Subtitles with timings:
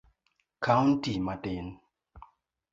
[0.63, 1.65] kaunti matin.